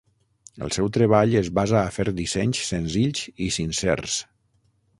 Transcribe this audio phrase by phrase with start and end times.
[0.67, 4.19] El seu treball es basa a fer dissenys senzills i sincers.